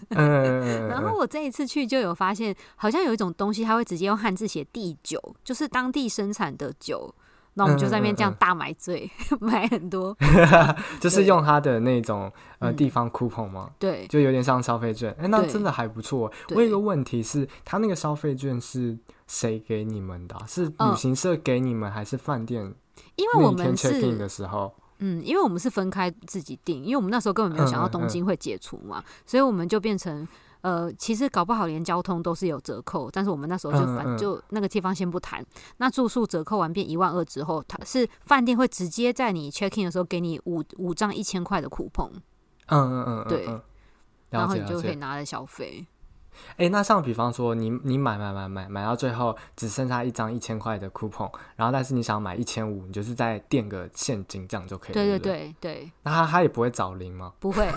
[0.09, 7.15] 嗯、然后我这一次去就有发现，好像有一种东西，它会直接用汉字写地酒，就是当地生产的酒。
[7.57, 10.13] 那我们就在那边这样大买醉，嗯嗯嗯买很多，
[10.99, 12.29] 就是用他的那种
[12.59, 13.69] 呃地方 coupon 吗？
[13.79, 15.09] 对，就有点像消费券。
[15.11, 16.29] 哎、欸，那真的还不错。
[16.49, 18.97] 我有一个问题是，他那个消费券是
[19.27, 20.45] 谁给你们的、啊？
[20.47, 22.73] 是旅行社给你们，还是饭店？
[23.15, 30.27] 因为我们是 check in 的时候，嗯，因为我们是分开自己订，因为我们那时候根本没有想到东京会解除嘛，嗯嗯嗯所以我们就变成。
[30.61, 35.45] 呃，其实搞不好连交通都是有折扣，但是我们那时候就反、嗯嗯、就那个地方先不谈。
[35.77, 42.09] 那住宿折扣完变一万二之后，它是饭店会直接在你 check in 的时候给你五五张一千块的 coupon。
[42.65, 43.61] 嗯嗯嗯，嗯对，嗯、
[44.31, 45.85] 然后你就可以拿来消费。
[46.51, 54.93] 哎、欸，那像比方说你你买买买买买到最后只剩下一张一千块的 coupon，然后但是你想买一千五，你就是再垫个现金这样就可以了。
[54.93, 55.91] 对对对对。
[56.03, 57.33] 那他他也不会找零吗？
[57.39, 57.67] 不会。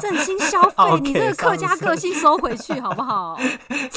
[0.00, 3.38] 振兴消费，你这个客家 个性收回去好不好？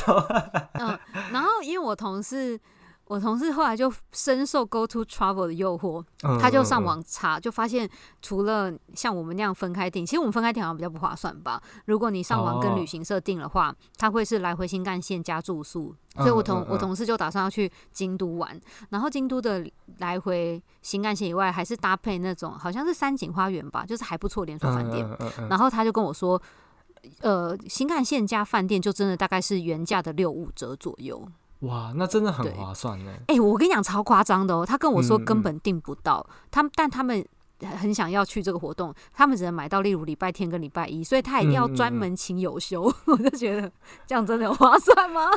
[0.80, 1.00] 嗯，
[1.32, 2.60] 然后因为我同事。
[3.08, 7.88] 我同事后来就深受 Go To Travel 的诱惑，嗯、他就上网查，就发现
[8.22, 11.62] 除了像我们那样分开订，其实我们分开订好像比较不划算吧。
[11.86, 15.96] 如果你上网跟旅行社订的话，他、哦、会是来回新干线加住宿。
[16.16, 18.58] 所以我同、我同事就打算要去京都玩，
[18.90, 19.64] 然后京都的
[19.98, 25.06] 来回新干线以外，还是搭配那种好像是三井花园吧，就是还不错连锁饭店。
[25.50, 26.42] 然后他就跟我说，
[27.20, 31.28] 呃，新干线加饭店就真的大概是原价的六五折左右。
[31.66, 33.12] 哇，那真的很划算呢！
[33.28, 37.26] 哎、欸，我跟你讲超夸张的哦，他跟我说根本订不到，嗯嗯他但他们
[37.80, 42.84] 很想要去这个活动，他们只能买到例如礼拜天跟礼拜一，所以他一定要专门请有休。
[43.08, 43.72] 我就觉得
[44.06, 45.30] 这样真的划算吗？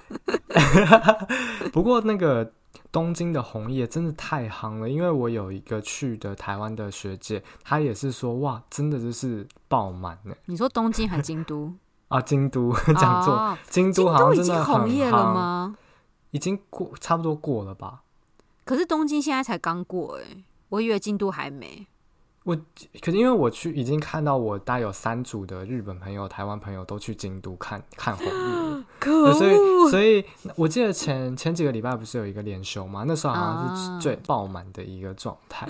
[1.72, 2.52] 不过那个
[2.90, 10.34] 东京的红叶真的太夯了，因为我有一个去的台湾的学姐，她也是说哇，真的就是爆满呢。
[10.46, 11.72] 你说东京还是京都
[12.08, 12.20] 啊？
[12.20, 15.76] 京都讲座，哦、京都好像真的很红叶了吗？
[16.30, 18.02] 已经过差不多过了吧？
[18.64, 21.86] 可是东京现在才刚过哎、欸，我以为京都还没。
[22.44, 22.56] 我
[23.02, 29.32] 可是因为我去已经看到我大概有三组的日本朋友、台湾朋友都去京都看 看红日！
[29.34, 30.24] 所以所以
[30.56, 33.04] 我记得前前几个礼拜不是有一个连休吗？
[33.06, 35.68] 那时候好像是最爆满的一个状态。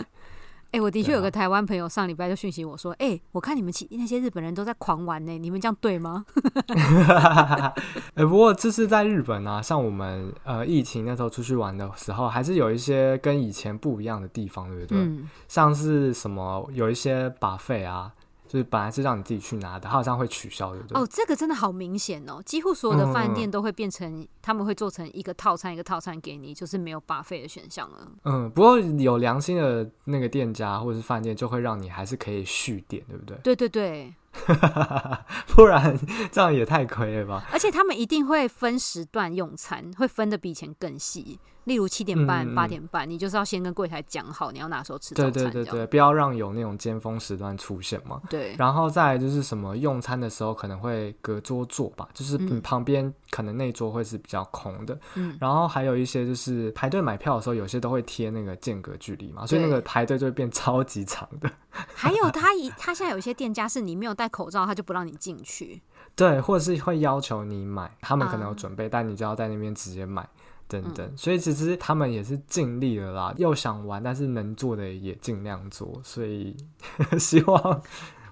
[0.70, 6.26] 哎、欸，我的确有个台湾朋友上礼拜就讯息我说：“哎、欸，我看你们其那些日本人都在狂玩呢，你们这样对吗？”
[6.68, 7.72] 哎、
[8.16, 14.98] 欸，不过这是在日本啊，像我们呃疫情那时候出去玩的时候，还是有一些跟以前不一样的地方，对不对？
[14.98, 18.12] 嗯、像是什么有一些 buffet 啊。
[18.48, 20.80] 就是本来是让你自己去拿的，它好像会取消的。
[20.94, 22.42] 哦，这个真的好明显哦！
[22.44, 28.08] 几乎所有的饭店都会变成，嗯、他们会做成一个套餐，一个套餐给你，就是没有 buffet 的选项了。
[28.24, 33.36] 嗯，不过有良心的那个店家或者是饭店，就会让你还是可以续点，对不对？
[33.44, 34.14] 对对对，
[35.54, 35.98] 不然
[36.30, 37.44] 这样也太亏了吧？
[37.52, 41.38] 而且他们一定会分时段用餐，会分的比以前更细。
[41.64, 45.32] 例如七点半、八、嗯、点半，你就是要先跟柜台讲好你要哪时候吃早餐。
[45.32, 48.22] 对对对对，不要让有那种尖峰时段出现嘛。
[48.30, 48.56] 对。
[48.56, 54.98] 然后再来就是什么用餐的时候可能会隔桌坐吧，就是旁边可能那桌会是比较空的。
[55.14, 55.36] 嗯。
[55.38, 61.50] 然后还有一些就是排队买票的时候，有些都会贴那个间隔距离嘛，所以那个排队就会变超级长的。
[61.94, 65.80] 还有他一他现在有一些店家是你没有戴口罩，他就不让你进去。
[66.16, 70.28] 对，或者是会要求你买，他们可能有准备，嗯、但你就要在那边直接买。
[70.66, 76.54] 等等，嗯、所以其实他们也是尽力了啦，又想玩，但是能做的也尽量做，所以
[77.18, 77.82] 希望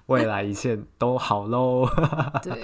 [0.05, 1.87] 未来一切都好喽。
[2.43, 2.63] 对，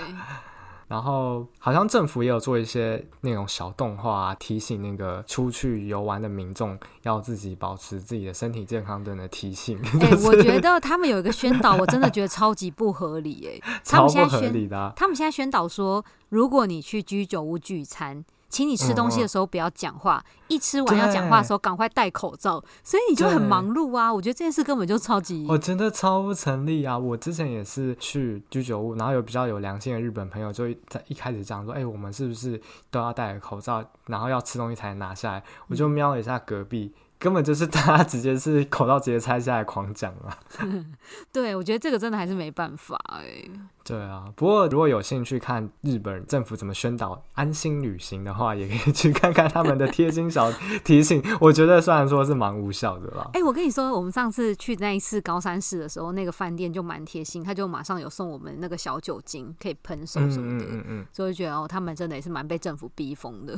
[0.94, 9.80] 然后好像政府也有做一些那种小动画、啊，提醒那个出去游玩的民众要自己保持自己的身体健康等的提醒。
[10.00, 14.94] 哎、欸， 我觉得他们有一个宣导，我真的觉得超级不合理哎、 欸，超不合理的、啊。
[14.96, 18.24] 他们现在宣导说，如果你去居酒屋聚餐。
[18.54, 24.14] 请你吃东西的时候不要讲话，嗯、一吃完要讲话的时候赶快戴口罩，所以你就很忙碌啊。
[24.14, 26.96] 我觉得这件事根本就超级，我真的超不成立啊！
[26.96, 32.62] 我之前也是去居酒屋，然后有比较有良心的日本朋友就在一开始讲说：“哎、欸，我们是不是
[32.92, 36.94] 都要戴口罩，然后要吃东西才能拿下来？”我就瞄了一下隔壁。
[37.24, 40.38] 根本就是大家直接是口罩直接拆下来狂讲了。
[41.32, 43.46] 对，我觉得这个真的还是没办法哎。
[43.86, 50.52] 对啊，不过如果有兴趣看日本政府怎么宣导安心旅行的话，也可以去看看他们的贴心小
[50.84, 51.24] 提醒。
[51.40, 53.30] 我觉得虽然说是蛮无效的啦。
[53.36, 60.66] 哎、欸，我跟你说，我们上次去那一次高山市的时候，那个饭店就蛮贴心，他就马上有送我们那个小酒精，可以喷手什么的。
[60.66, 61.06] 嗯嗯嗯。
[61.14, 63.58] 所以觉得哦，他们真的也是蛮被政府逼疯的。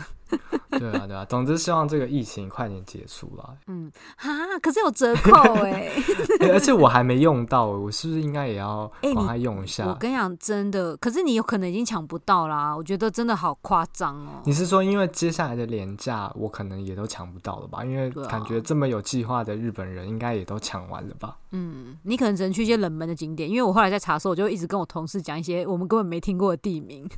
[0.69, 3.55] 对啊，对啊，总之希望这个疫情快点结束啦。
[3.68, 4.30] 嗯，哈，
[4.62, 5.32] 可是有折扣
[5.63, 5.91] 哎、
[6.41, 9.84] 欸，而且我还没用到，我是不是应该也要赶快用一下？
[9.84, 12.76] 欸、我跟你讲，真的，可是你有可能已经抢不到啦。
[12.76, 14.41] 我觉得真的好夸张哦。
[14.46, 17.84] 你是说，因为接下来的廉价，我可能也都抢不到了吧？
[17.84, 21.38] 因为感觉这么有计划的日本人，应该也都抢完了吧？
[21.52, 27.08] 嗯，你可能只能去一些冷门的景点，因为我后来在查的时候，我就一直跟我同事讲一些我们根本没听过的地名。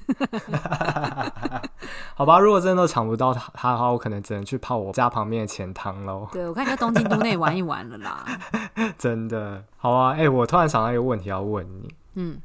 [2.13, 6.26] 好吧，如果真的都抢不到他的话，我可能只能去泡我家旁边的钱汤喽。
[6.31, 8.25] 对，我看你在东京都内玩一玩了啦。
[8.97, 11.93] 真的，好啊，哎、欸，我突然想到一个问题要问你。
[12.15, 12.41] 嗯，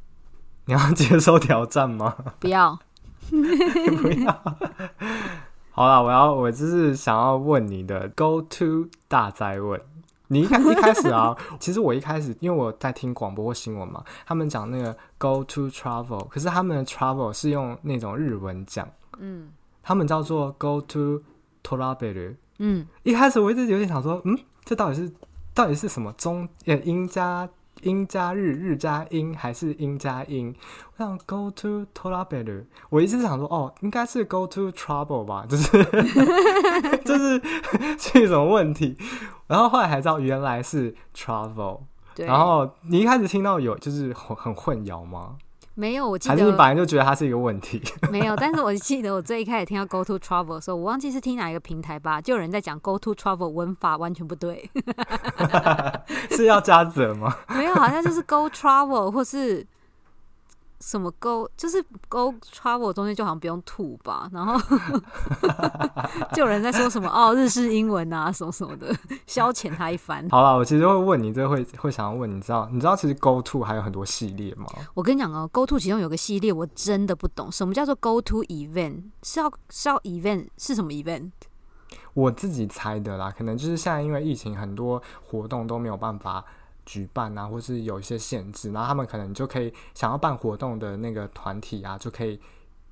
[0.66, 2.16] 你要接受挑战吗？
[2.40, 2.79] 不要，
[3.31, 4.42] 不要。
[5.71, 9.81] 好啦，我要，我就是想要问你的 Go To 大灾问。
[10.29, 19.51] 你一开一开始啊，其实我一开始因为我在听广播或新闻嘛，他们讲那个 go to travel，可是他们的 travel 是用那种日文讲，嗯，
[19.83, 21.23] 他们叫做 go to
[21.62, 25.12] travel，嗯，一开始我一直有点想说，嗯，这到底是
[25.53, 27.48] 到底是什么中呃英加。
[27.81, 30.55] 英加日，日加英，还是英加英？
[30.96, 35.83] 我想 go to travel，我一直想说，哦，应该是 go to trouble 吧， 就是
[37.05, 37.42] 就是
[37.98, 38.96] 是一种问题。
[39.48, 41.81] 然后后来才知道原来是 trouble。
[42.18, 45.37] 然后你一开始听到有就是很很混淆吗？
[45.75, 47.83] 没有，我记得还是你本来就觉得它是一个问题。
[48.13, 54.71] 没有，但是我记得我最一开始听到 go to travel 的时候，我忘记是听哪一个平台吧，就有人在讲 go to travel 文法完全不对，
[56.31, 57.35] 是要加者吗？
[57.57, 59.67] 没有，好像就是 go travel 或是。
[60.83, 64.61] 什么 go 就是 go travel 中间就好像不用吐吧，然后
[66.35, 68.92] 就有人在说什么哦日式英文啊什么什么的
[69.27, 70.29] 消遣他一番。
[70.29, 74.66] 好了，我其实会问你，这会会想要问你知道你知道其实 go to 还有很多系列吗？
[74.95, 81.31] 我跟你讲哦，go to 其中有个系列我真的不懂，什么叫做 go to event 是要是要 event 是什么 event？
[82.14, 86.45] 我自己猜的啦，可能就是现在因为疫情，很多活动都没有办法。
[86.85, 92.40] 举办啊，或是有一些限制，然后他们可能就可以想要办活动的那个团体啊，就可以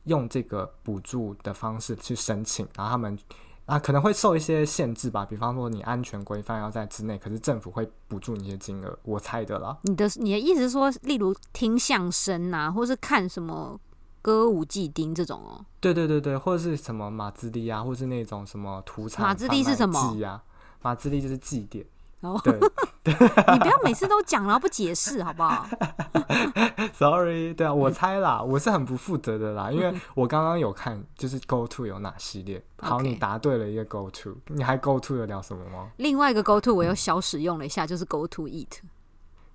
[0.04, 3.18] 用这个补助的方式去申请，然后他们
[3.66, 9.76] 啊可能会受一些限制吧，比方说你安全规范要在之内，可是政府会补助你一些金额，我猜的啦。
[9.82, 13.78] 你的你的意思是说，例如听相声啊，或是看什么
[14.22, 15.64] 歌舞伎町这种哦？
[15.80, 20.42] 对对对对，或者是什么马自立啊，或是那种什么土产马自立是什么？
[20.82, 21.84] 马自立就是祭典。
[22.20, 22.52] 哦，对，
[23.04, 25.66] 你不要每次都讲然后不解释好不好？
[26.92, 32.62] Sorry，对啊，我猜啦，我是很不负责的啦，因为我刚刚有看，就是 Go To 有哪系列。
[32.78, 35.88] 好.你答对了一个 Go To，你还 Go To 得了什么吗？
[35.96, 38.80] 另外一个 Go To 我又小使用了一下，就是 Go To Eat。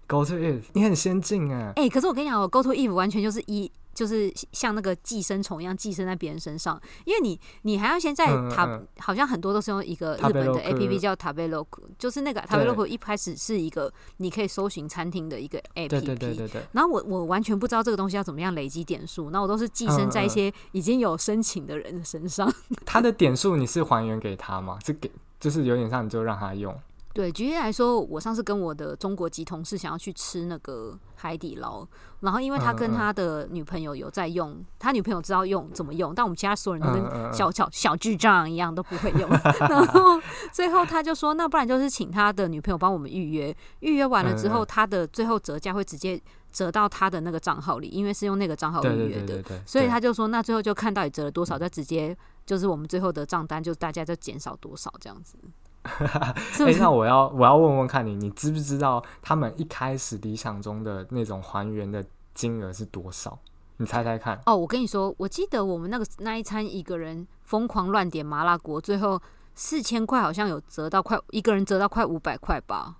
[0.07, 1.73] Go To Eat，你很先进啊。
[1.75, 11.65] 哎、欸，可是我跟你讲，我 Go To Eat 完全就是一就是像那个寄生虫一样寄生在别人身上，因为你你还要先在塔，嗯嗯、好像很多都是用一个日本的 A P P 叫 Tabelog，
[11.97, 22.53] 就是那个 Tabelog 一开始是一个你可以搜寻餐厅的一个 A P P，对对对对然后我我完全不知道这个东西要怎么样累积点数，那我都是寄生在一些已经有申请的人的身上。
[22.85, 24.77] 他的点数你是还原给他吗？
[24.85, 26.77] 是给就是有点像你就让他用。
[27.15, 31.87] 对，举例来说，我上次跟我的中国籍同事想要去吃那个海底捞，
[32.19, 39.29] 然后因为他跟他的女朋友有在用，嗯嗯他女朋友知道用怎么用，但我们其他所有人都跟小小小智障一样都不会用，
[39.69, 52.13] 然后最后他就说，那不然就是请他的女朋友帮我们预约，预约完了之后，他的最后折价会直接折到他的那个账号里，因为是用那个账号预约的，所以他就说，那最后就看到底折了多少，再直接
[52.45, 55.37] 就是我们最后的账单就大家就减少多少这样子。
[55.85, 56.33] 哎、
[56.65, 63.37] 欸，那我要我要问问看你，你知不知道他们一开始理想中的那种还原的金额是多少？
[63.77, 64.41] 你猜猜看。
[64.45, 69.21] 哦，我跟你说，我记得我们那个那一餐一个人疯狂乱点麻辣锅，最后
[69.53, 72.95] 四千块好像有折到快一个人折到快五百块吧。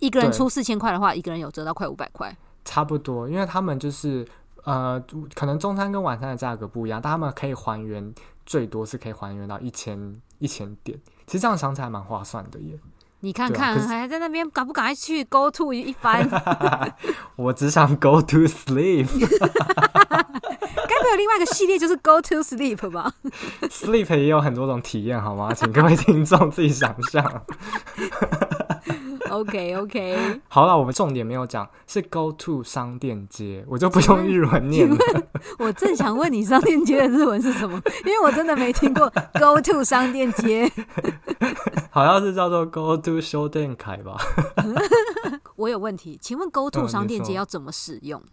[0.00, 2.36] 一个人出四千块的话，一个人有折到快五百块。
[2.64, 4.26] 差不多，因为他们就是
[4.64, 5.02] 呃，
[5.34, 8.12] 可能中餐跟晚餐的价格不一样，但他们可以还原
[8.44, 10.98] 最多是可以还原到一千一千点。
[11.28, 12.76] 其实这样想起来蛮划算的耶！
[13.20, 16.26] 你看看，啊、还在那边赶不赶快去 go to 一番？
[17.36, 19.06] 我只想 go to sleep。
[20.88, 23.12] 该不会有另外一个系列就是 go to sleep 吧？
[23.68, 25.52] Sleep 也有很多种体验，好吗？
[25.52, 27.42] 请各位听众自己想象。
[29.38, 34.96] OK OK， 好了，我们重点没有讲，是 Go To 商店街，我就不用日文念了。
[35.58, 40.70] 我正想问你商店街的日文是什么，因为我真的没听过 Go To 商店街，
[41.90, 44.16] 好像是叫做 Go To 商店街吧。
[45.56, 48.20] 我有问题，请问 Go To 商店街要怎么使用？
[48.20, 48.26] 嗯、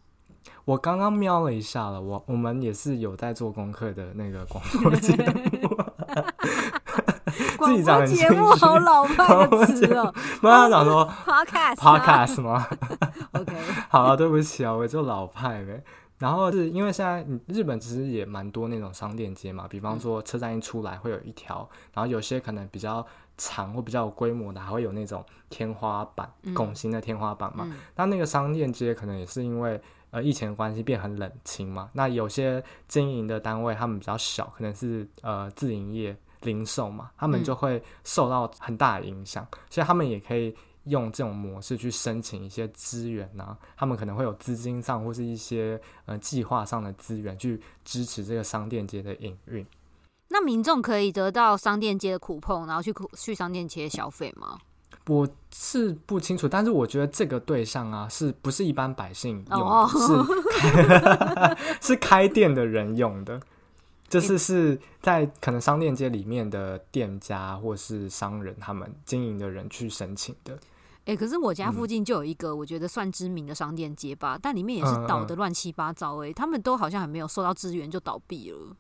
[0.66, 5.78] 我刚刚瞄了一下了，我我们也是有在做功课的那个广播节目。
[7.58, 10.14] 广播节目好老派的词哦！
[10.42, 12.68] 妈妈讲说 podcast podcast 吗？
[13.34, 13.54] OK，
[13.90, 15.84] 好了，对不起啊，我就老派呗。
[16.18, 23.06] 然后是因为现在日本其实也蛮多那种商店街嘛，比方说车站一出来会有一条，然后有些可能比较
[23.38, 27.68] 长或比较有规模的，还会有那种天花板，拱形的天花板嘛。
[27.98, 29.80] 那那个商店街可能也是因为
[30.12, 31.90] 呃疫情的关系变很冷清嘛。
[31.92, 36.16] 那有些经营的单位他们比较小，可能是呃自营业。
[36.42, 40.56] 零售嘛，他们就会受到很大的影响，嗯、所以他们也可以
[40.86, 43.58] 用这种模式去申请一些资源呐、啊。
[43.78, 49.66] 他们可能会有资金上或是一些呃计划上的资源去支持这个商店街的营运。
[50.30, 54.58] 那民众可以得到商店街的 coupon，然后去去商店街消费吗？
[55.08, 59.98] 我是不清楚，但是我觉得这个对象啊，是不是一般百姓用是
[61.80, 63.40] 是开店的人用的。
[64.08, 70.54] 就是是在可能商店街里面的店家或是商人，他们经营的人去申请的。
[71.06, 76.24] 哎、欸，可是我家附近就有一个我觉得算知名的商店街吧，嗯、但里面也是倒的乱七八糟。
[76.24, 78.76] 哎，他们都好像还没有受到支援就倒闭了。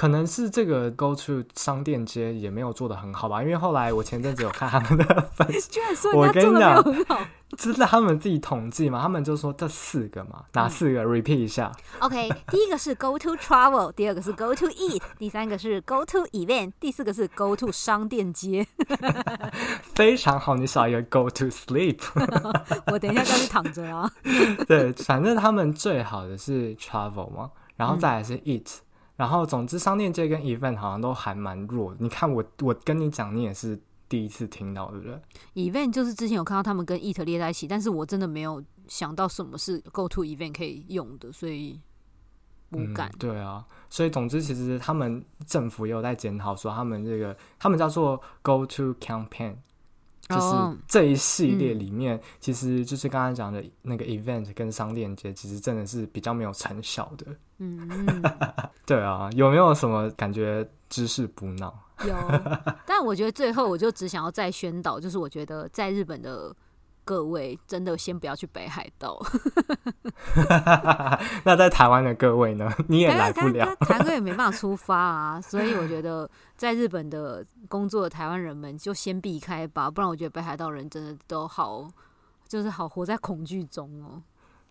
[0.00, 5.78] 可能是这个 Go To 商店街也没有做的很好吧，因为后来我前阵子有看他们的分析，
[6.14, 6.82] 我跟你讲，
[7.58, 11.70] 这是他们自己统计嘛，他们就说这四个嘛，哪四个？repeat 一下。
[11.98, 18.66] OK，第一个是 Go To Travel，第二个是 Go To Eat，第三个是 Go To Event，第四个是 Go To 商店街。
[19.92, 21.98] 非常好，你少一个 Go To Sleep。
[22.90, 24.10] 我等一下再去躺着啊。
[24.66, 28.64] 对，反正他们最好的是 Travel 嘛，然后再来是 Eat。
[28.64, 28.80] 嗯
[29.20, 31.94] 然后，总之，商店街跟 event 好像都还蛮弱。
[31.98, 35.20] 你看我，我跟你讲，你也是第一次听到，对不对
[35.56, 41.78] ？event 就是之前有看到他们跟 eat 列在一起，但是我真的没有想到什么是 go to event 可以用的，所以
[42.70, 43.18] 不敢、嗯。
[43.18, 49.56] 对啊，所以总之，其实他们政府也有在检讨，说他们这个他们叫做 go to campaign。
[50.30, 57.26] 就是这一系列里面，哦嗯、其实就是刚才讲的那个 event 跟商店街，其实真的是比较没有成效的。
[57.58, 58.22] 嗯，
[58.86, 61.74] 对啊，有没有什么感觉知识补脑？
[62.06, 62.14] 有，
[62.86, 66.54] 但我觉得最后我就只想要再宣导，就是我觉得在日本的。
[67.10, 69.20] 各位真的先不要去北海道。
[71.42, 72.70] 那在台湾的各位呢？
[72.86, 75.40] 你也来不了，台湾也没办法出发啊。
[75.40, 81.84] 所以我觉得在日本的工作的台湾人们就先避开吧，不然我觉得北海道人真的都好，
[82.46, 84.22] 就是好活在恐惧中哦。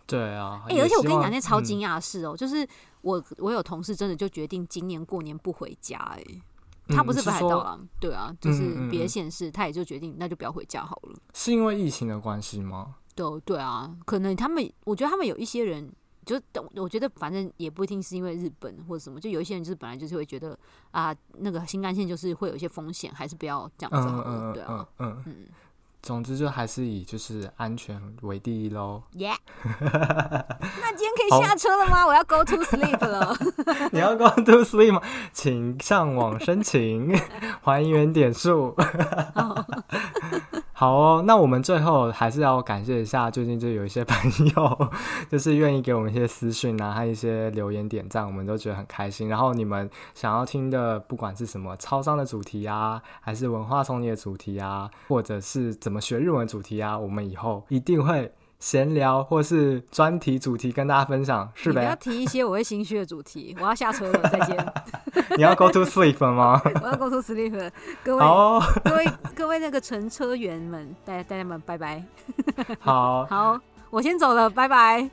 [0.08, 2.66] 对啊，哎、欸，而且我跟你讲一件超惊讶的事哦，嗯、就是
[3.02, 6.42] 我我有同事真的就决定今年过年不回家哎、欸。
[6.90, 11.20] 他不是北海道啊，对啊，就是别的县市，他也就决定那就不要回家好了。
[11.34, 12.96] 是因为疫情的关系吗？
[13.16, 15.92] 对对啊，可能他们，我觉得他们有一些人
[16.26, 16.40] 就
[16.76, 20.58] 我觉得反正也不一定是因为日本或者什么，就有一些人就是本来就是会觉得
[20.92, 25.24] 啊，那个新干线就是会有一些风险，还是不要这样子好了，对啊，嗯嗯。
[25.26, 25.36] 嗯
[26.02, 29.04] 总之就还是以就是安全为第一喽。
[29.16, 29.32] 耶！
[29.64, 32.06] 那今天可以下车了吗？
[32.08, 33.36] 我要 go to sleep 了。
[33.91, 35.02] 你要 go to sleep 吗？
[35.34, 37.14] 请上网申请
[37.62, 38.76] 还原点数。
[40.80, 44.16] 好哦，那我们最后还是要感谢一下，最近就有一些朋
[44.56, 44.92] 友，
[45.30, 49.28] 就是愿意给我们一些私讯啊，还有一些留言点赞，我们都觉得很开心。
[49.28, 58.32] 然后你们想要听的，不管是什么超商的主题啊，还是文化创业主题啊，或者是怎么学日文主题啊，我们以后一定会。
[58.60, 61.80] 闲聊或是专题主题跟大家分享，是呗？
[61.80, 64.74] 你不要提一些我会心虚的主题，我要下车了，再见。
[65.38, 66.62] 你要 go to sleep 吗？
[66.84, 67.72] 我要 go to sleep，
[68.03, 68.62] 各位，oh.
[68.84, 72.03] 各位各位那个乘车员们，大家大家们，拜拜。
[72.82, 75.10] 好，好，我先走了，拜拜。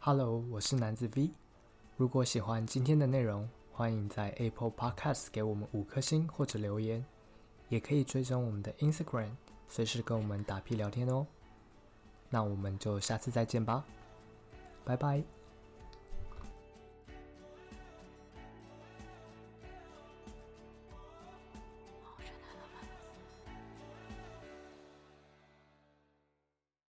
[0.00, 1.30] Hello，我是男子 V。
[1.96, 7.02] 如果喜欢今天的内容，欢迎在 Apple Podcast 给我们五颗星或者留言，
[7.70, 9.30] 也可以追踪我们的 Instagram。
[9.68, 11.26] 随时跟我们打屁聊天哦，
[12.30, 13.84] 那我们就下次再见吧，
[14.84, 15.33] 拜拜。